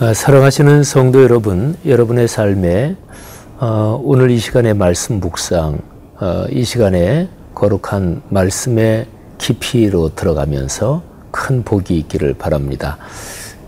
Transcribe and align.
아, 0.00 0.14
사랑하시는 0.14 0.84
성도 0.84 1.24
여러분, 1.24 1.76
여러분의 1.84 2.28
삶에 2.28 2.94
어, 3.58 4.00
오늘 4.04 4.30
이 4.30 4.38
시간의 4.38 4.74
말씀 4.74 5.18
묵상, 5.18 5.80
어, 6.20 6.44
이 6.52 6.62
시간에 6.62 7.28
거룩한 7.56 8.22
말씀의 8.28 9.08
깊이로 9.38 10.14
들어가면서 10.14 11.02
큰 11.32 11.64
복이 11.64 11.98
있기를 11.98 12.34
바랍니다. 12.34 12.96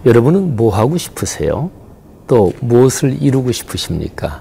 여러분은 0.06 0.54
뭐 0.54 0.72
하고 0.72 0.98
싶으세요? 0.98 1.68
또 2.28 2.52
무엇을 2.60 3.20
이루고 3.20 3.50
싶으십니까? 3.50 4.40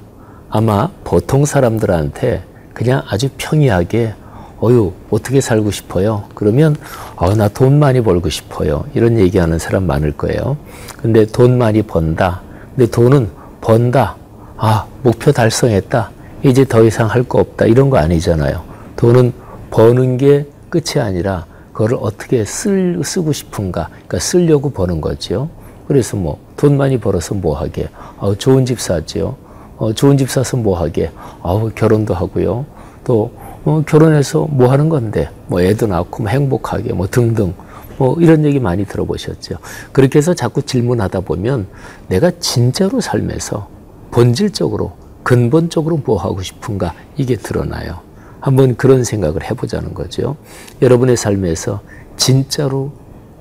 아마 0.51 0.91
보통 1.03 1.43
사람들한테 1.43 2.43
그냥 2.75 3.01
아주 3.07 3.29
평이하게 3.35 4.13
어유 4.61 4.91
어떻게 5.09 5.39
살고 5.41 5.71
싶어요? 5.71 6.25
그러면 6.35 6.75
어, 7.15 7.33
나 7.35 7.47
돈 7.47 7.79
많이 7.79 8.01
벌고 8.01 8.29
싶어요. 8.29 8.83
이런 8.93 9.17
얘기하는 9.17 9.57
사람 9.57 9.83
많을 9.87 10.11
거예요. 10.17 10.57
근데 10.97 11.25
돈 11.25 11.57
많이 11.57 11.81
번다. 11.81 12.41
근데 12.75 12.89
돈은 12.91 13.29
번다. 13.61 14.15
아 14.57 14.85
목표 15.03 15.31
달성했다. 15.31 16.11
이제 16.43 16.65
더 16.65 16.83
이상 16.83 17.07
할 17.07 17.23
거 17.23 17.39
없다. 17.39 17.65
이런 17.65 17.89
거 17.89 17.97
아니잖아요. 17.97 18.61
돈은 18.97 19.33
버는 19.71 20.17
게 20.17 20.45
끝이 20.69 21.01
아니라 21.01 21.45
그걸 21.73 21.97
어떻게 22.01 22.43
쓸, 22.43 23.01
쓰고 23.03 23.31
싶은가. 23.31 23.87
그러니까 23.89 24.19
쓰려고 24.19 24.69
버는 24.71 24.99
거죠. 24.99 25.49
그래서 25.87 26.17
뭐 26.17 26.37
돈 26.57 26.75
많이 26.75 26.97
벌어서 26.99 27.33
뭐 27.33 27.57
하게. 27.57 27.87
어, 28.17 28.35
좋은 28.35 28.65
집 28.65 28.81
사죠. 28.81 29.37
어, 29.77 29.93
좋은 29.93 30.17
집 30.17 30.29
사서 30.29 30.57
뭐 30.57 30.77
하게. 30.77 31.09
어, 31.41 31.69
결혼도 31.73 32.13
하고요. 32.13 32.65
또 33.05 33.31
어, 33.65 33.83
결혼해서 33.85 34.47
뭐 34.49 34.71
하는 34.71 34.89
건데, 34.89 35.29
뭐 35.47 35.61
애도 35.61 35.87
낳고 35.87 36.23
뭐 36.23 36.31
행복하게 36.31 36.93
뭐 36.93 37.07
등등. 37.07 37.53
뭐 37.97 38.15
이런 38.21 38.45
얘기 38.45 38.59
많이 38.59 38.85
들어보셨죠. 38.85 39.57
그렇게 39.91 40.19
해서 40.19 40.33
자꾸 40.33 40.61
질문하다 40.61 41.19
보면 41.19 41.67
내가 42.07 42.31
진짜로 42.39 43.01
삶에서 43.01 43.67
본질적으로 44.11 44.93
근본적으로 45.23 45.99
뭐 46.05 46.17
하고 46.17 46.41
싶은가 46.41 46.93
이게 47.17 47.35
드러나요. 47.35 47.99
한번 48.39 48.77
그런 48.77 49.03
생각을 49.03 49.43
해보자는 49.43 49.93
거죠. 49.93 50.37
여러분의 50.81 51.17
삶에서 51.17 51.81
진짜로 52.15 52.93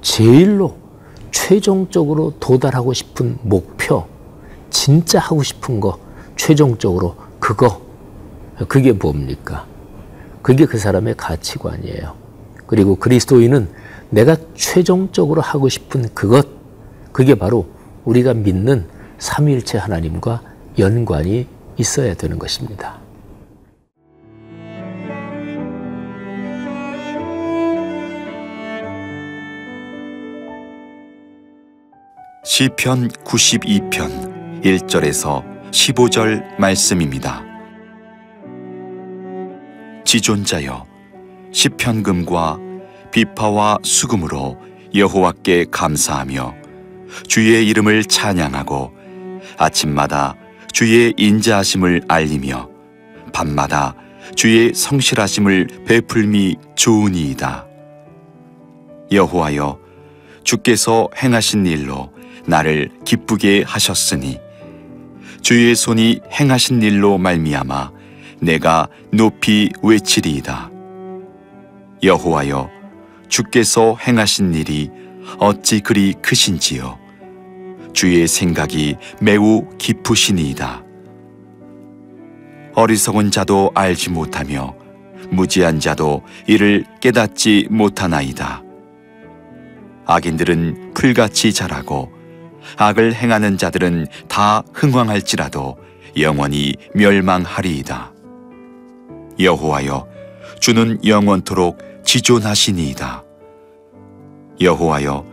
제일로 0.03 0.77
최종적으로 1.31 2.35
도달하고 2.41 2.93
싶은 2.93 3.39
목표, 3.43 4.07
진짜 4.71 5.21
하고 5.21 5.43
싶은 5.43 5.79
거, 5.79 5.99
최종적으로 6.37 7.15
그거, 7.39 7.81
그게 8.67 8.93
뭡니까? 8.93 9.67
그게 10.43 10.67
그 10.67 10.79
사람의 10.79 11.15
가치관이에요. 11.17 12.15
그리고 12.67 12.97
그리스도인은 12.97 13.69
내가 14.11 14.37
최종적으로 14.55 15.41
하고 15.41 15.69
싶은 15.69 16.09
그것, 16.15 16.47
그게 17.13 17.35
바로 17.35 17.67
우리가 18.05 18.35
믿는 18.35 18.87
삼위일체 19.19 19.79
하나님과 19.79 20.43
연관이 20.79 21.47
있어야 21.77 22.15
되는 22.15 22.39
것입니다. 22.39 23.01
시편 32.45 33.09
92편 33.09 34.63
1절에서 34.63 35.45
15절 35.71 36.59
말씀입니다. 36.59 37.48
지존자여 40.09 40.87
시편금과 41.53 42.59
비파와 43.13 43.81
수금으로 43.83 44.57
여호와께 44.95 45.67
감사하며 45.71 46.55
주의 47.27 47.69
이름을 47.69 48.05
찬양하고 48.05 48.91
아침마다 49.59 50.35
주의 50.73 51.13
인자하심을 51.15 52.05
알리며 52.09 52.71
밤마다 53.35 53.95
주의 54.35 54.73
성실하심을 54.73 55.85
베풀미 55.87 56.57
좋으니이다. 56.75 57.67
여호와여 59.13 59.79
주께서 60.43 61.11
행하신 61.23 61.67
일로 61.67 62.11
나를 62.47 62.89
기쁘게 63.05 63.65
하셨으니 63.67 64.39
주의 65.43 65.75
손이 65.75 66.21
행하신 66.33 66.81
일로 66.81 67.19
말미암아 67.19 67.98
내가 68.41 68.89
높이 69.13 69.71
외치리이다. 69.83 70.71
여호와여 72.03 72.71
주께서 73.29 73.97
행하신 73.97 74.55
일이 74.55 74.91
어찌 75.39 75.81
그리 75.81 76.15
크신지요 76.15 76.99
주의 77.93 78.27
생각이 78.29 78.97
매우 79.21 79.69
깊으시니이다. 79.79 80.85
어리석은 82.75 83.31
자도 83.33 83.73
알지 83.75 84.11
못하며 84.11 84.75
무지한 85.31 85.81
자도 85.81 86.23
이를 86.47 86.85
깨닫지 87.01 87.67
못하나이다. 87.71 88.63
악인들은 90.07 90.95
풀같이 90.95 91.53
자라고 91.53 92.13
악을 92.77 93.15
행하는 93.15 93.59
자들은 93.59 94.07
다 94.29 94.63
흥왕할지라도 94.73 95.77
영원히 96.19 96.75
멸망하리이다. 96.95 98.13
여호와여 99.39 100.07
주는 100.61 100.99
영원토록 101.05 101.79
지존하시니이다. 102.05 103.25
여호와여 104.61 105.25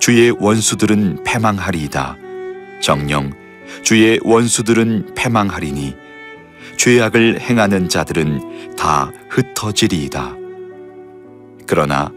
주의 0.00 0.30
원수들은 0.30 1.24
패망하리이다. 1.24 2.16
정령 2.80 3.32
주의 3.82 4.20
원수들은 4.22 5.14
패망하리니 5.14 5.94
죄악을 6.76 7.40
행하는 7.40 7.88
자들은 7.88 8.76
다 8.76 9.10
흩어지리이다. 9.30 10.36
그러나 11.66 12.12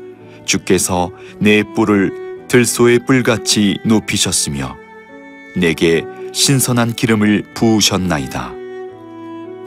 주께서 0.46 1.12
내 1.40 1.64
뿔을 1.64 2.48
들소의 2.48 3.00
뿔같이 3.06 3.78
높이셨으며 3.86 4.78
내게 5.56 6.06
신선한 6.34 6.94
기름을 6.94 7.54
부으셨나이다. 7.54 8.61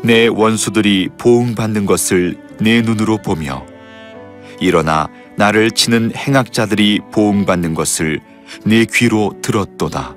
내 0.04 0.26
원수들이 0.26 1.09
보응받는 1.16 1.87
것을 1.87 2.37
내 2.60 2.82
눈으로 2.82 3.16
보며 3.16 3.65
일어나 4.60 5.09
나를 5.37 5.70
치는 5.70 6.12
행악자들이 6.15 7.00
보응받는 7.10 7.72
것을 7.75 8.20
내 8.66 8.84
귀로 8.84 9.34
들었도다. 9.41 10.15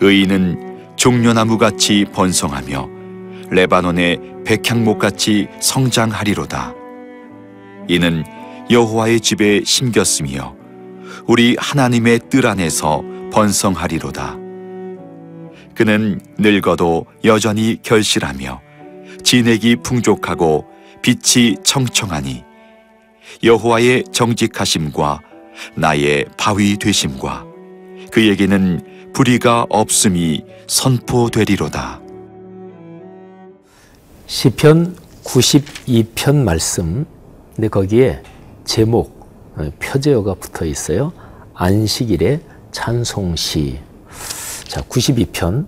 의인은 0.00 0.96
종려나무 0.96 1.58
같이 1.58 2.06
번성하며 2.10 2.88
레바논의 3.50 4.18
백향목 4.46 4.98
같이 4.98 5.48
성장하리로다. 5.60 6.74
이는 7.88 8.24
여호와의 8.70 9.20
집에 9.20 9.60
심겼으며 9.62 10.56
우리 11.26 11.54
하나님의 11.58 12.20
뜰 12.30 12.46
안에서 12.46 13.02
번성하리로다. 13.30 14.47
그는 15.78 16.20
늙어도 16.38 17.06
여전히 17.22 17.78
결실하며 17.84 18.60
진액이 19.22 19.76
풍족하고 19.76 20.66
빛이 21.02 21.54
청청하니 21.62 22.42
여호와의 23.44 24.06
정직하심과 24.10 25.20
나의 25.76 26.24
바위 26.36 26.76
되심과 26.78 27.46
그에게는 28.10 29.12
불의가 29.12 29.66
없음이 29.70 30.42
선포되리로다. 30.66 32.00
시편 34.26 34.96
92편 35.22 36.42
말씀. 36.42 37.06
근데 37.54 37.68
거기에 37.68 38.24
제목 38.64 39.16
어, 39.54 39.70
표제어가 39.78 40.34
붙어 40.34 40.64
있어요. 40.64 41.12
안식일의 41.54 42.40
찬송시. 42.72 43.87
자, 44.68 44.82
92편 44.82 45.66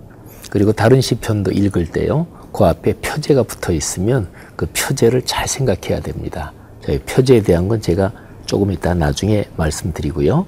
그리고 0.51 0.71
다른 0.71 1.01
시편도 1.01 1.51
읽을 1.51 1.87
때요. 1.87 2.27
그 2.53 2.65
앞에 2.65 2.93
표제가 2.93 3.43
붙어 3.43 3.73
있으면 3.73 4.29
그 4.55 4.67
표제를 4.67 5.23
잘 5.23 5.47
생각해야 5.47 6.01
됩니다. 6.01 6.53
저희 6.85 6.99
표제에 6.99 7.41
대한 7.41 7.67
건 7.67 7.81
제가 7.81 8.11
조금 8.45 8.71
이따 8.71 8.93
나중에 8.93 9.45
말씀드리고요. 9.57 10.45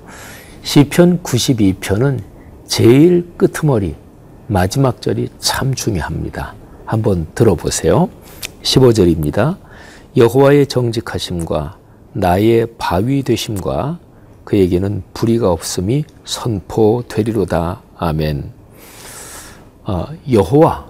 시편 0.61 1.23
92편은 1.23 2.19
제일 2.67 3.33
끄트머리 3.37 3.95
마지막 4.47 5.01
절이 5.01 5.29
참 5.39 5.73
중요합니다. 5.73 6.53
한번 6.85 7.27
들어보세요. 7.33 8.09
15절입니다. 8.61 9.57
여호와의 10.15 10.67
정직하심과 10.67 11.77
나의 12.13 12.67
바위 12.77 13.23
되심과 13.23 13.99
그에게는 14.43 15.03
불의가 15.13 15.51
없음이 15.51 16.03
선포되리로다. 16.25 17.81
아멘. 18.03 18.51
어, 19.85 20.07
여호와 20.29 20.85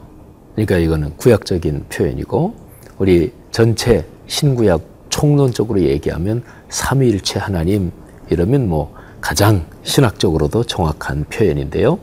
그러니까 0.56 0.78
이거는 0.78 1.16
구약적인 1.18 1.86
표현이고 1.90 2.56
우리 2.98 3.32
전체 3.52 4.06
신구약 4.26 4.82
총론적으로 5.10 5.82
얘기하면 5.82 6.44
삼위일체 6.70 7.38
하나님 7.38 7.92
이러면 8.32 8.68
뭐 8.68 8.96
가장 9.22 9.66
신학적으로도 9.84 10.64
정확한 10.64 11.26
표현인데요. 11.26 12.00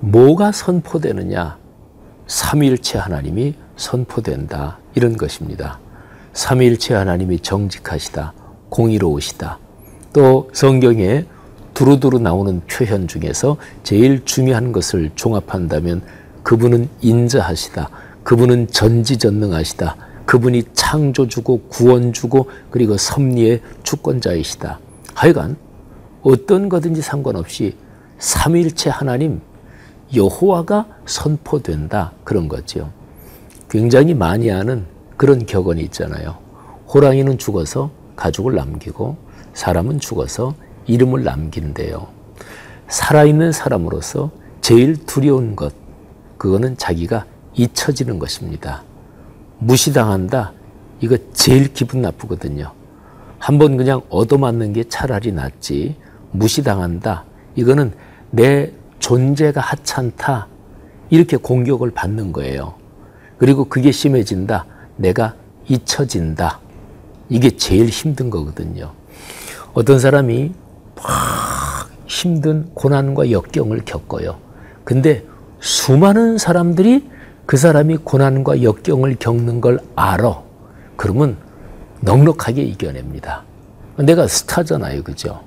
뭐가 0.00 0.50
선포되느냐? 0.50 1.56
삼위일체 2.26 2.98
하나님이 2.98 3.54
선포된다. 3.76 4.78
이런 4.96 5.16
것입니다. 5.16 5.78
삼위일체 6.32 6.94
하나님이 6.94 7.38
정직하시다. 7.38 8.34
공의로우시다. 8.68 9.58
또 10.12 10.50
성경에 10.52 11.24
두루두루 11.78 12.18
나오는 12.18 12.60
표현 12.66 13.06
중에서 13.06 13.56
제일 13.84 14.24
중요한 14.24 14.72
것을 14.72 15.12
종합한다면 15.14 16.02
그분은 16.42 16.88
인자하시다. 17.00 17.88
그분은 18.24 18.66
전지전능하시다. 18.66 19.96
그분이 20.26 20.64
창조주고 20.72 21.68
구원주고 21.68 22.50
그리고 22.70 22.96
섭리의 22.96 23.62
주권자이시다. 23.84 24.80
하여간 25.14 25.56
어떤 26.22 26.68
거든지 26.68 27.00
상관없이 27.00 27.76
삼일체 28.18 28.90
하나님 28.90 29.40
여호와가 30.16 30.84
선포된다 31.06 32.10
그런 32.24 32.48
거죠. 32.48 32.90
굉장히 33.70 34.14
많이 34.14 34.48
하는 34.48 34.84
그런 35.16 35.46
격언이 35.46 35.80
있잖아요. 35.82 36.38
호랑이는 36.92 37.38
죽어서 37.38 37.92
가죽을 38.16 38.56
남기고 38.56 39.16
사람은 39.54 40.00
죽어서 40.00 40.56
이름을 40.88 41.22
남긴대요. 41.22 42.08
살아있는 42.88 43.52
사람으로서 43.52 44.30
제일 44.60 44.96
두려운 45.06 45.54
것, 45.54 45.72
그거는 46.38 46.76
자기가 46.76 47.26
잊혀지는 47.54 48.18
것입니다. 48.18 48.82
무시당한다. 49.58 50.52
이거 51.00 51.16
제일 51.32 51.72
기분 51.72 52.02
나쁘거든요. 52.02 52.72
한번 53.38 53.76
그냥 53.76 54.00
얻어맞는 54.08 54.72
게 54.72 54.84
차라리 54.84 55.32
낫지. 55.32 55.96
무시당한다. 56.32 57.24
이거는 57.54 57.92
내 58.30 58.72
존재가 58.98 59.60
하찮다. 59.60 60.48
이렇게 61.10 61.36
공격을 61.36 61.90
받는 61.92 62.32
거예요. 62.32 62.74
그리고 63.38 63.64
그게 63.64 63.92
심해진다. 63.92 64.66
내가 64.96 65.34
잊혀진다. 65.68 66.60
이게 67.28 67.50
제일 67.50 67.86
힘든 67.88 68.30
거거든요. 68.30 68.92
어떤 69.74 69.98
사람이 69.98 70.52
막 71.02 71.88
힘든 72.06 72.70
고난과 72.74 73.30
역경을 73.30 73.82
겪어요. 73.84 74.38
근데 74.84 75.24
수많은 75.60 76.38
사람들이 76.38 77.08
그 77.46 77.56
사람이 77.56 77.98
고난과 77.98 78.62
역경을 78.62 79.16
겪는 79.18 79.60
걸 79.60 79.80
알아. 79.96 80.42
그러면 80.96 81.36
넉넉하게 82.00 82.62
이겨냅니다. 82.62 83.44
내가 83.98 84.26
스타잖아요. 84.26 85.02
그죠? 85.02 85.40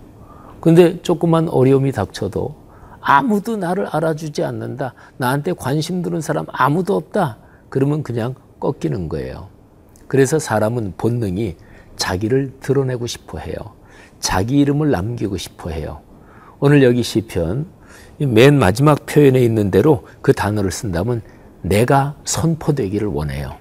근데 0.60 1.02
조그만 1.02 1.48
어려움이 1.50 1.92
닥쳐도 1.92 2.56
아무도 3.00 3.58
나를 3.58 3.88
알아주지 3.88 4.44
않는다. 4.44 4.94
나한테 5.18 5.54
관심 5.54 6.02
두는 6.02 6.22
사람 6.22 6.46
아무도 6.52 6.96
없다. 6.96 7.38
그러면 7.70 8.04
그냥 8.04 8.36
꺾이는 8.60 9.10
거예요. 9.10 9.48
그래서 10.08 10.38
사람은 10.38 10.94
본능이 10.98 11.56
자기를 11.96 12.54
드러내고 12.60 13.08
싶어 13.08 13.40
해요. 13.40 13.56
자기 14.22 14.60
이름을 14.60 14.92
남기고 14.92 15.36
싶어 15.36 15.70
해요. 15.72 16.00
오늘 16.60 16.84
여기 16.84 17.04
시편 17.04 17.66
맨 18.20 18.58
마지막 18.58 19.06
표현에 19.06 19.42
있는 19.42 19.72
대로 19.72 20.06
그 20.22 20.32
단어를 20.32 20.72
쓴다면 20.72 21.22
내가 21.64 22.16
선포되기를 22.24 23.08
원해요. 23.08 23.56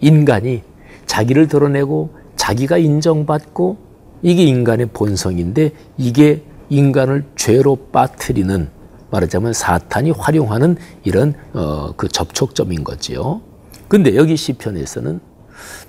인간이 0.00 0.62
자기를 1.06 1.48
드러내고 1.48 2.10
자기가 2.36 2.78
인정받고 2.78 3.78
이게 4.22 4.44
인간의 4.44 4.90
본성인데 4.92 5.72
이게 5.96 6.44
인간을 6.68 7.24
죄로 7.34 7.76
빠뜨리는 7.92 8.68
말하자면 9.10 9.52
사탄이 9.52 10.10
활용하는 10.10 10.76
이런 11.04 11.34
어, 11.52 11.92
그 11.96 12.08
접촉점인 12.08 12.84
거지요. 12.84 13.40
근데 13.88 14.16
여기 14.16 14.36
시편에서는 14.36 15.20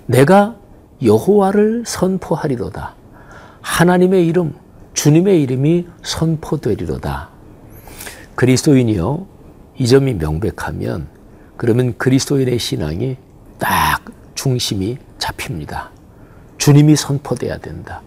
내가 0.06 0.56
여호와를 1.02 1.84
선포하리로다. 1.86 2.96
하나님의 3.64 4.26
이름, 4.26 4.54
주님의 4.92 5.42
이름이 5.42 5.86
선포되리로다. 6.02 7.30
그리스도인이요. 8.34 9.26
이 9.78 9.86
점이 9.88 10.14
명백하면 10.14 11.08
그러면 11.56 11.96
그리스도인의 11.96 12.58
신앙이 12.58 13.16
딱 13.58 14.04
중심이 14.34 14.98
잡힙니다. 15.18 15.90
주님이 16.58 16.94
선포돼야 16.94 17.56
된다. 17.58 18.02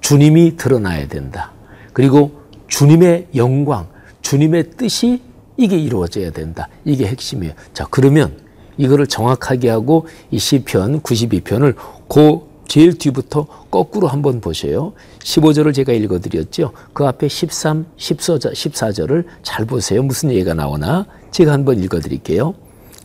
주님이 0.00 0.56
드러나야 0.56 1.08
된다. 1.08 1.50
그리고 1.92 2.42
주님의 2.68 3.28
영광, 3.34 3.88
주님의 4.22 4.70
뜻이 4.76 5.22
이게 5.56 5.76
이루어져야 5.76 6.30
된다. 6.30 6.68
이게 6.84 7.06
핵심이에요. 7.06 7.52
자, 7.74 7.86
그러면 7.90 8.38
이거를 8.76 9.08
정확하게 9.08 9.70
하고 9.70 10.06
이 10.30 10.38
시편 10.38 11.02
92편을 11.02 11.74
그 12.08 12.49
제일 12.70 12.96
뒤부터 12.96 13.46
거꾸로 13.68 14.06
한번 14.06 14.40
보세요. 14.40 14.92
15절을 15.24 15.74
제가 15.74 15.92
읽어드렸죠. 15.92 16.70
그 16.92 17.04
앞에 17.04 17.26
13, 17.26 17.84
14절, 17.96 18.52
14절을 18.52 19.24
잘 19.42 19.64
보세요. 19.64 20.04
무슨 20.04 20.30
얘기가 20.30 20.54
나오나 20.54 21.04
제가 21.32 21.52
한번 21.52 21.82
읽어드릴게요. 21.82 22.54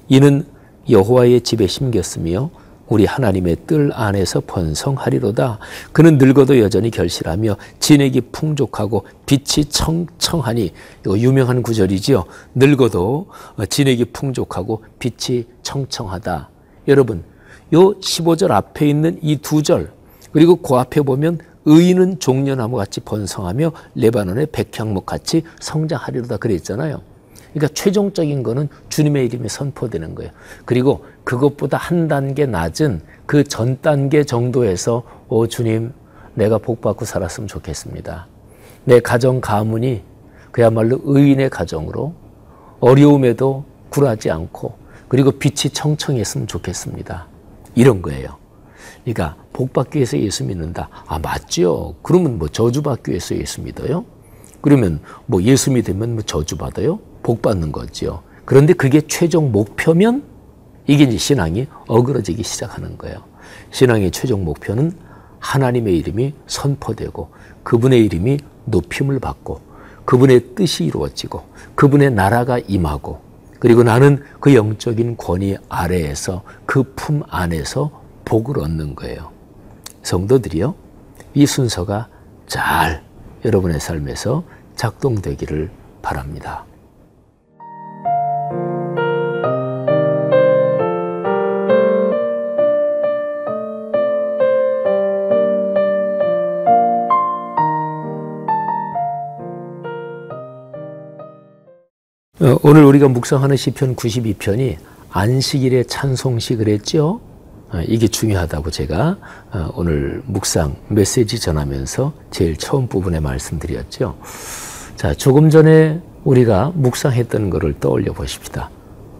이는 0.08 0.46
여호와의 0.88 1.42
집에 1.42 1.66
심겼으며 1.66 2.52
우리 2.88 3.06
하나님의 3.06 3.58
뜰 3.66 3.90
안에서 3.92 4.44
번성하리로다. 4.46 5.58
그는 5.92 6.20
늙어도 6.20 6.60
여전히 6.60 6.92
결실하며 6.92 7.58
진액이 7.80 8.22
풍족하고 8.32 9.08
빛이 9.26 9.66
청청하니 9.68 10.74
이거 11.04 11.18
유명한 11.18 11.64
구절이지요. 11.64 12.26
늙어도 12.54 13.30
진액이 13.68 14.06
풍족하고 14.14 14.84
빛이 15.00 15.46
청청하다. 15.64 16.52
여러분, 16.88 17.24
요 17.76 17.94
15절 18.00 18.52
앞에 18.52 18.88
있는 18.88 19.20
이 19.22 19.38
두 19.38 19.62
절, 19.62 19.92
그리고 20.32 20.56
그 20.56 20.76
앞에 20.76 21.02
보면 21.02 21.40
의인은 21.66 22.20
종려나무 22.20 22.78
같이 22.78 23.00
번성하며 23.02 23.72
레바논의 23.96 24.48
백향목 24.52 25.06
같이 25.06 25.44
성장하리로다 25.60 26.38
그랬잖아요. 26.38 27.02
그러니까 27.54 27.74
최종적인 27.74 28.44
거는 28.44 28.70
주님의 28.90 29.26
이름이 29.26 29.50
선포되는 29.50 30.14
거예요. 30.16 30.32
그리고 30.66 31.06
그것보다 31.24 31.78
한 31.78 32.08
단계 32.08 32.46
낮은 32.46 33.02
그 33.26 33.44
전 33.44 33.80
단계 33.82 34.24
정도에서 34.24 35.04
오 35.30 35.48
주님 35.48 35.92
내가 36.34 36.58
복 36.58 36.82
받고 36.82 37.06
살았으면 37.06 37.48
좋겠습니다. 37.48 38.28
내 38.84 39.00
가정 39.00 39.42
가문이 39.42 40.04
그야말로 40.52 41.00
의인의 41.04 41.50
가정으로 41.50 42.14
어려움에도 42.82 43.64
굴하지 43.90 44.30
않고 44.30 44.76
그리고 45.08 45.32
빛이 45.32 45.72
청청했으면 45.74 46.48
좋겠습니다. 46.48 47.28
이런 47.76 48.02
거예요. 48.02 48.38
그러니까 49.04 49.36
복 49.54 49.74
받기 49.74 49.98
위해서 49.98 50.18
예수 50.18 50.44
믿는다. 50.44 50.90
아 51.06 51.20
맞죠. 51.20 51.96
그러면 52.02 52.40
뭐 52.40 52.48
저주 52.48 52.82
받기 52.82 53.12
위해서 53.12 53.36
예수 53.36 53.62
믿어요? 53.62 54.06
그러면 54.62 55.00
뭐 55.28 55.44
예수 55.44 55.72
믿으면 55.72 56.16
뭐 56.16 56.24
저주 56.24 56.58
받아요? 56.58 57.00
복 57.22 57.42
받는 57.42 57.72
거죠. 57.72 58.24
그런데 58.46 58.74
그게 58.74 59.02
최종 59.02 59.52
목표면 59.52 60.24
이게 60.88 61.04
이제 61.04 61.18
신앙이 61.18 61.68
어그러지기 61.88 62.44
시작하는 62.44 62.98
거예요. 62.98 63.18
신앙의 63.72 64.12
최종 64.12 64.44
목표는 64.44 64.92
하나님의 65.40 65.98
이름이 65.98 66.34
선포되고 66.48 67.30
그분의 67.64 68.04
이름이 68.06 68.40
높임을 68.66 69.20
받고 69.20 69.62
그분의 70.06 70.56
뜻이 70.56 70.86
이루어지고 70.86 71.44
그분의 71.76 72.12
나라가 72.12 72.58
임하고 72.60 73.22
그리고 73.66 73.82
나는 73.82 74.22
그 74.40 74.54
영적인 74.54 75.18
권위 75.18 75.58
아래에서 75.70 76.44
그 76.68 76.84
품 76.96 77.24
안에서 77.28 77.90
복을 78.24 78.60
얻는 78.60 78.94
거예요. 78.94 79.32
성도들이요. 80.04 80.76
이 81.34 81.48
순서가 81.48 82.08
잘 82.46 83.04
여러분의 83.44 83.80
삶에서 83.80 84.44
작동되기를 84.76 85.72
바랍니다. 86.04 86.64
오늘 102.64 102.84
우리가 102.84 103.08
묵상하는 103.08 103.56
시편 103.56 103.96
92편이 103.96 104.76
안식일의 105.10 105.86
찬송시 105.86 106.58
그랬죠? 106.58 107.22
어, 107.72 107.82
이게 107.88 108.08
중요하다고 108.10 108.72
제가 108.72 109.18
어, 109.54 109.70
오늘 109.76 110.22
묵상 110.26 110.76
메시지 110.90 111.40
전하면서 111.40 112.12
제일 112.32 112.58
처음 112.58 112.88
부분에 112.88 113.22
말씀드렸죠. 113.22 114.18
자, 114.98 115.14
조금 115.14 115.50
전에 115.50 116.02
우리가 116.26 116.74
묵상했던 116.76 117.50
것을 117.52 117.80
떠올려 117.80 118.12
보십시다. 118.12 118.70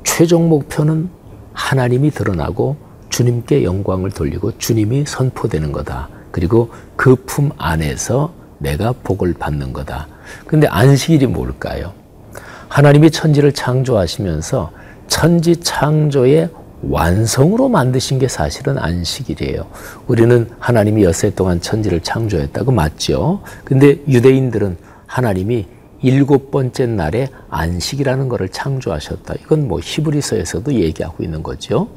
최종 0.04 0.50
목표는 0.50 1.10
하나님이 1.54 2.12
드러나고 2.12 2.76
주님께 3.10 3.64
영광을 3.64 4.12
돌리고 4.12 4.58
주님이 4.58 5.06
선포되는 5.08 5.72
거다. 5.72 6.10
그리고 6.32 6.70
그 6.98 7.16
품 7.16 7.52
안에서 7.58 8.34
내가 8.58 8.92
복을 8.92 9.34
받는 9.36 9.72
거다. 9.72 10.08
근데 10.48 10.68
안식일이 10.68 11.28
뭘까요? 11.28 11.94
하나님이 12.76 13.10
천지를 13.10 13.54
창조하시면서 13.54 14.70
천지 15.08 15.56
창조의 15.56 16.50
완성으로 16.82 17.70
만드신 17.70 18.20
게 18.20 18.28
사실은 18.28 18.78
안식일이에요. 18.78 19.66
우리는 20.08 20.50
하나님이 20.60 21.06
엿새 21.06 21.30
동안 21.30 21.62
천지를 21.62 22.02
창조했다고 22.02 22.74
맞죠. 22.74 23.40
근데 23.64 24.02
유대인들은 24.10 24.76
하나님이 25.06 25.68
일곱 26.02 26.52
번째 26.52 26.88
날에 26.88 27.30
안식이라는 27.50 28.28
것을 28.28 28.50
창조하셨다. 28.50 29.36
이건 29.42 29.70
뭐 29.70 29.80
히브리서에서도 29.82 30.74
얘기하고 30.74 31.24
있는 31.24 31.44
거죠. 31.44 31.88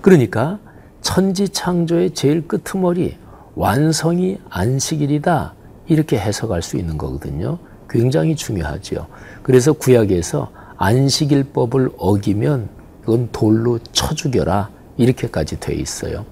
그러니까 0.00 0.60
천지 1.00 1.48
창조의 1.48 2.12
제일 2.12 2.46
끄트머리 2.46 3.16
완성이 3.56 4.38
안식일이다. 4.48 5.54
이렇게 5.88 6.20
해석할 6.20 6.62
수 6.62 6.76
있는 6.76 6.98
거거든요. 6.98 7.58
굉장히 7.90 8.36
중요하죠. 8.36 9.06
그래서 9.42 9.72
구약에서 9.72 10.50
안식일법을 10.76 11.90
어기면 11.98 12.68
그건 13.00 13.28
돌로 13.32 13.78
쳐 13.92 14.14
죽여라. 14.14 14.70
이렇게까지 14.96 15.58
돼 15.60 15.74
있어요. 15.74 16.24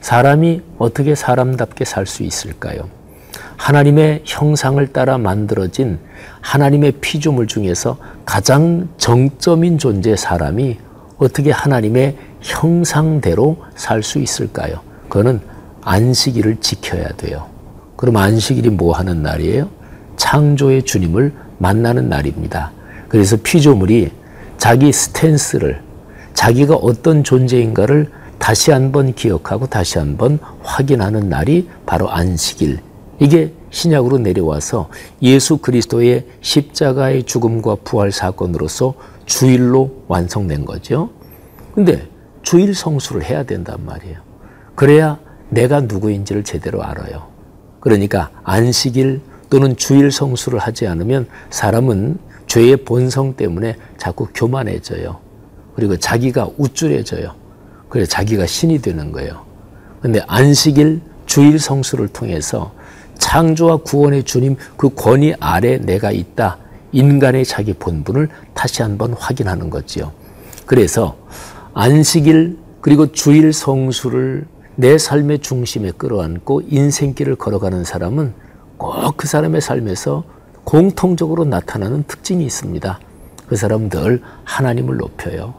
사람이 0.00 0.62
어떻게 0.78 1.14
사람답게 1.14 1.84
살 1.84 2.06
수 2.06 2.22
있을까요? 2.22 2.88
하나님의 3.56 4.22
형상을 4.24 4.86
따라 4.92 5.16
만들어진 5.18 5.98
하나님의 6.42 6.92
피조물 7.00 7.46
중에서 7.46 7.96
가장 8.24 8.88
정점인 8.98 9.78
존재 9.78 10.16
사람이 10.16 10.78
어떻게 11.18 11.50
하나님의 11.50 12.16
형상대로 12.40 13.58
살 13.74 14.02
수 14.02 14.18
있을까요? 14.18 14.80
그거는 15.08 15.40
안식일을 15.82 16.56
지켜야 16.60 17.08
돼요. 17.08 17.46
그럼 17.96 18.16
안식일이 18.16 18.70
뭐 18.70 18.94
하는 18.94 19.22
날이에요? 19.22 19.68
창조의 20.16 20.82
주님을 20.84 21.32
만나는 21.58 22.08
날입니다. 22.08 22.72
그래서 23.08 23.36
피조물이 23.42 24.10
자기 24.58 24.92
스탠스를 24.92 25.82
자기가 26.34 26.74
어떤 26.74 27.22
존재인가를 27.22 28.10
다시 28.38 28.70
한번 28.70 29.14
기억하고 29.14 29.66
다시 29.66 29.98
한번 29.98 30.38
확인하는 30.62 31.28
날이 31.28 31.68
바로 31.86 32.10
안식일. 32.10 32.80
이게 33.20 33.52
신약으로 33.70 34.18
내려와서 34.18 34.88
예수 35.22 35.58
그리스도의 35.58 36.26
십자가의 36.40 37.24
죽음과 37.24 37.76
부활 37.84 38.12
사건으로서 38.12 38.94
주일로 39.26 40.04
완성된 40.08 40.64
거죠. 40.64 41.10
근데 41.74 42.06
주일 42.42 42.74
성수를 42.74 43.24
해야 43.24 43.42
된단 43.44 43.84
말이에요. 43.84 44.18
그래야 44.74 45.18
내가 45.48 45.80
누구인지를 45.80 46.44
제대로 46.44 46.82
알아요. 46.82 47.28
그러니까 47.80 48.30
안식일 48.42 49.20
또는 49.54 49.76
주일 49.76 50.10
성수를 50.10 50.58
하지 50.58 50.88
않으면 50.88 51.28
사람은 51.50 52.18
죄의 52.48 52.78
본성 52.78 53.36
때문에 53.36 53.76
자꾸 53.96 54.26
교만해져요. 54.34 55.20
그리고 55.76 55.96
자기가 55.96 56.50
우쭐해져요. 56.58 57.32
그래서 57.88 58.10
자기가 58.10 58.46
신이 58.46 58.82
되는 58.82 59.12
거예요. 59.12 59.44
근데 60.02 60.20
안식일 60.26 61.02
주일 61.26 61.60
성수를 61.60 62.08
통해서 62.08 62.72
창조와 63.18 63.76
구원의 63.76 64.24
주님 64.24 64.56
그 64.76 64.92
권위 64.92 65.34
아래 65.38 65.78
내가 65.78 66.10
있다. 66.10 66.58
인간의 66.90 67.44
자기 67.44 67.74
본분을 67.74 68.30
다시 68.54 68.82
한번 68.82 69.12
확인하는 69.12 69.70
거지요. 69.70 70.10
그래서 70.66 71.16
안식일 71.74 72.58
그리고 72.80 73.12
주일 73.12 73.52
성수를 73.52 74.48
내 74.74 74.98
삶의 74.98 75.38
중심에 75.38 75.92
끌어안고 75.92 76.62
인생길을 76.68 77.36
걸어가는 77.36 77.84
사람은 77.84 78.42
꼭 78.84 79.16
그 79.16 79.26
사람의 79.26 79.60
삶에서 79.60 80.24
공통적으로 80.64 81.44
나타나는 81.44 82.04
특징이 82.06 82.44
있습니다. 82.44 83.00
그 83.46 83.56
사람은 83.56 83.88
늘 83.88 84.22
하나님을 84.44 84.96
높여요. 84.96 85.54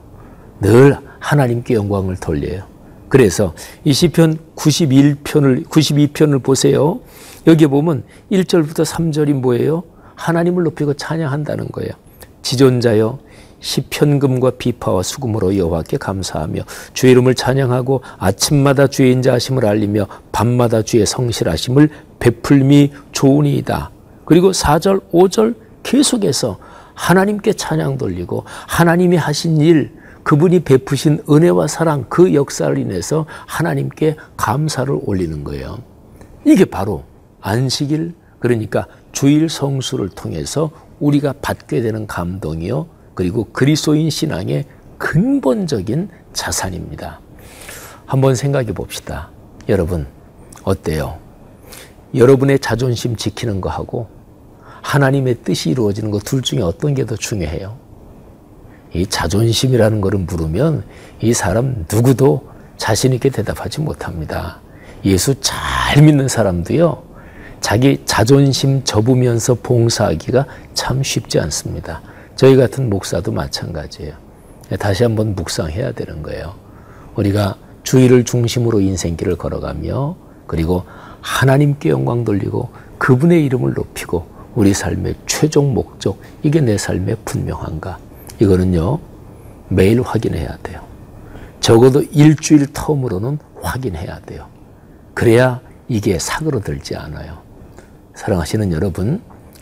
늘 0.62 0.98
하나님께 1.20 1.74
영광을 1.74 2.15
돌려요. 2.17 2.63
그래서 3.10 3.53
이 3.84 3.94
시편 3.94 4.38
91편을 4.55 5.65
92편을 5.67 6.44
보세요. 6.44 7.00
여기 7.48 7.67
보면 7.67 8.03
1절부터 8.32 8.86
3절이 8.86 9.34
뭐예요? 9.34 9.84
하나님을 10.15 10.63
높이고 10.63 10.94
찬양한다는 10.94 11.70
거예요. 11.70 11.91
지존자여 12.41 13.20
시편금과 13.65 14.51
비파와 14.60 15.01
수금으로 15.01 15.57
여호와께 15.57 15.98
감사하며 15.98 16.62
주의 16.93 17.12
이름을 17.12 17.34
찬양하고 17.34 18.01
아침마다 18.19 18.86
주의 18.86 19.12
인자하심을 19.12 19.65
알리며 19.65 20.05
밤마다 20.31 20.84
주의 20.84 21.03
성실하심을 21.03 21.89
베풀미 22.19 22.93
좋으니이다. 23.12 23.89
그리고 24.25 24.51
4절, 24.51 25.01
5절 25.12 25.55
계속해서 25.81 26.60
하나님께 26.93 27.53
찬양 27.53 27.98
돌리고 27.98 28.43
하나님이 28.67 29.17
하신 29.17 29.57
일, 29.57 29.91
그분이 30.22 30.60
베푸신 30.60 31.24
은혜와 31.29 31.67
사랑 31.67 32.05
그 32.07 32.36
역사를 32.36 32.77
인해서 32.77 33.25
하나님께 33.48 34.15
감사를 34.38 34.95
올리는 35.05 35.43
거예요. 35.43 35.79
이게 36.45 36.65
바로 36.65 37.03
안식일 37.41 38.13
그러니까 38.39 38.86
주일 39.12 39.50
성수를 39.50 40.10
통해서 40.10 40.69
우리가 41.00 41.34
받게 41.41 41.81
되는 41.81 42.05
감동이요. 42.05 42.95
그리고 43.15 43.45
그리스도인 43.51 44.10
신앙의 44.10 44.65
근본적인 44.98 46.10
자산입니다. 46.34 47.19
한번 48.05 48.36
생각해 48.36 48.74
봅시다. 48.74 49.29
여러분, 49.67 50.05
어때요? 50.63 51.17
여러분의 52.13 52.60
자존심 52.60 53.15
지키는 53.15 53.62
거하고 53.62 54.07
하나님의 54.81 55.39
뜻이 55.43 55.72
이루어지는 55.72 56.12
것 56.12 56.24
둘 56.24 56.41
중에 56.41 56.62
어떤 56.62 56.93
게 56.93 57.05
더 57.05 57.15
중요해요? 57.15 57.77
이 58.93 59.05
자존심이라는 59.07 60.00
것을 60.01 60.19
물으면 60.19 60.84
이 61.22 61.34
사람 61.34 61.86
누구도 61.91 62.48
자신 62.77 63.12
있게 63.13 63.29
대답하지 63.29 63.81
못합니다. 63.81 64.60
예수 65.03 65.36
잘 65.41 66.01
믿는 66.03 66.27
사람도요, 66.27 67.03
자기 67.60 68.01
자존심 68.05 68.84
접으면서 68.84 69.55
봉사하기가 69.55 70.45
참 70.74 71.03
쉽지 71.03 71.39
않습니다. 71.39 72.01
저희 72.36 72.56
같은 72.56 72.89
목사도 72.89 73.32
마찬가지예요. 73.32 74.13
다시 74.80 75.04
한번 75.04 75.36
묵상해야 75.36 75.94
되는 75.94 76.22
거예요. 76.22 76.56
우리가 77.15 77.58
주의를 77.84 78.25
중심으로 78.25 78.82
인생길을 78.82 79.38
걸어가며 79.38 80.15
그리고 80.48 80.84
하나님께 81.22 81.89
영광 81.89 82.24
돌리고 82.24 82.70
그분의 82.98 83.46
이름을 83.46 83.74
높이고 83.74 84.27
우리 84.56 84.74
삶의 84.74 85.15
최종 85.25 85.74
목적 85.74 86.20
이게 86.44 86.62
내 86.62 86.77
삶의 86.77 87.18
분명한가 87.25 88.00
이거는요 88.39 89.00
매일 89.70 90.01
확인해야 90.01 90.58
돼요. 90.62 90.82
적어도 91.60 92.04
일주일 92.04 92.68
텀으로는 92.68 93.39
확인해야 93.62 94.20
돼요. 94.22 94.48
그래야 95.13 95.62
이게 95.88 96.20
사그러들지 96.20 96.96
않아요. 96.96 97.39
사랑하시는 98.13 98.72
여러분, 98.72 99.22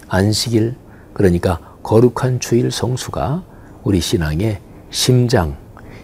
안식일, 0.10 0.76
그러니까 1.14 1.73
거룩한 1.84 2.40
주일 2.40 2.72
성수가 2.72 3.44
우리 3.84 4.00
신앙의 4.00 4.60
심장, 4.90 5.56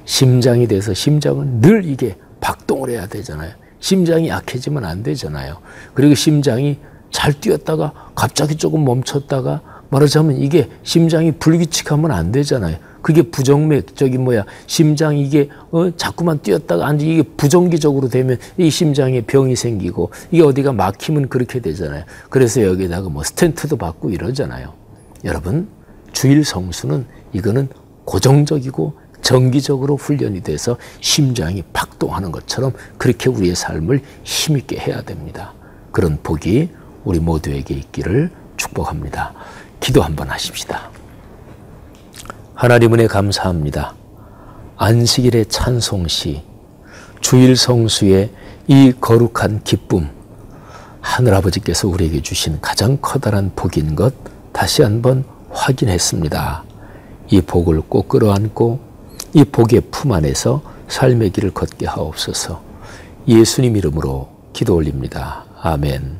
심장이 0.05 0.67
돼서 0.67 0.93
심장은 0.93 1.61
늘 1.61 1.85
이게 1.85 2.17
박동을 2.41 2.89
해야 2.89 3.07
되잖아요. 3.07 3.51
심장이 3.79 4.27
약해지면 4.27 4.83
안 4.83 5.03
되잖아요. 5.03 5.57
그리고 5.93 6.13
심장이 6.15 6.77
잘 7.11 7.33
뛰었다가 7.33 8.11
갑자기 8.13 8.55
조금 8.55 8.83
멈췄다가 8.85 9.61
말하자면 9.89 10.37
이게 10.37 10.69
심장이 10.83 11.31
불규칙하면 11.31 12.11
안 12.11 12.31
되잖아요. 12.31 12.77
그게 13.01 13.23
부정맥 13.23 13.95
저기 13.95 14.17
뭐야 14.17 14.45
심장 14.67 15.17
이게 15.17 15.49
어 15.71 15.89
자꾸만 15.95 16.39
뛰었다가 16.41 16.85
안 16.85 16.99
이게 16.99 17.23
부정기적으로 17.23 18.09
되면 18.09 18.37
이 18.57 18.69
심장에 18.69 19.21
병이 19.21 19.55
생기고 19.55 20.11
이게 20.31 20.43
어디가 20.43 20.73
막히면 20.73 21.29
그렇게 21.29 21.61
되잖아요. 21.61 22.03
그래서 22.29 22.61
여기다가 22.61 23.09
뭐 23.09 23.23
스텐트도 23.23 23.77
받고 23.77 24.09
이러잖아요. 24.09 24.73
여러분 25.23 25.67
주일 26.11 26.43
성수는 26.43 27.05
이거는 27.33 27.69
고정적이고 28.05 28.93
정기적으로 29.21 29.95
훈련이 29.95 30.41
돼서 30.41 30.77
심장이 31.01 31.61
박동하는 31.73 32.31
것처럼 32.31 32.71
그렇게 32.97 33.29
우리의 33.29 33.55
삶을 33.55 34.01
힘있게 34.23 34.79
해야 34.79 35.01
됩니다. 35.01 35.53
그런 35.91 36.17
복이 36.23 36.69
우리 37.03 37.19
모두에게 37.19 37.75
있기를 37.75 38.31
축복합니다. 38.57 39.33
기도 39.79 40.01
한번 40.01 40.29
하십시다. 40.29 40.89
하나님 42.53 42.93
은혜 42.93 43.07
감사합니다. 43.07 43.95
안식일의 44.77 45.45
찬송시, 45.47 46.43
주일 47.21 47.55
성수의 47.55 48.31
이 48.67 48.93
거룩한 48.99 49.61
기쁨, 49.63 50.09
하늘아버지께서 51.01 51.87
우리에게 51.87 52.21
주신 52.21 52.59
가장 52.61 52.97
커다란 53.01 53.51
복인 53.55 53.95
것 53.95 54.13
다시 54.59 54.81
한번 54.81 55.23
확인했습니다. 55.51 56.65
이 57.29 57.39
복을 57.39 57.79
꼭 57.87 58.09
끌어안고 58.09 58.77
이 59.33 59.45
복의 59.45 59.83
품 59.89 60.11
안에서 60.11 60.61
삶의 60.89 61.29
길을 61.29 61.53
걷게 61.53 61.85
하옵소서 61.85 62.61
예수님 63.25 63.77
이름으로 63.77 64.27
기도 64.51 64.75
올립니다. 64.75 65.45
아멘. 65.61 66.19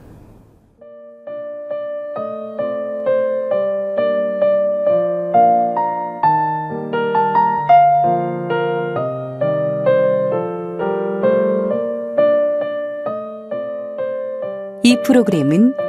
이 14.84 14.98
프로그램은 15.04 15.89